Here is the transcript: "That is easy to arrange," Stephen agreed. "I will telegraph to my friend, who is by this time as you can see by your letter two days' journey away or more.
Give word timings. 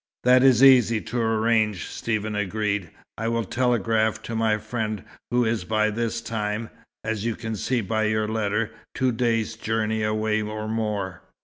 "That 0.23 0.41
is 0.41 0.63
easy 0.63 0.99
to 0.99 1.21
arrange," 1.21 1.85
Stephen 1.85 2.35
agreed. 2.35 2.89
"I 3.19 3.27
will 3.27 3.43
telegraph 3.43 4.19
to 4.23 4.35
my 4.35 4.57
friend, 4.57 5.03
who 5.29 5.45
is 5.45 5.63
by 5.63 5.91
this 5.91 6.21
time 6.21 6.71
as 7.03 7.23
you 7.23 7.35
can 7.35 7.55
see 7.55 7.81
by 7.81 8.05
your 8.05 8.27
letter 8.27 8.71
two 8.95 9.11
days' 9.11 9.55
journey 9.55 10.01
away 10.01 10.41
or 10.41 10.67
more. 10.67 11.21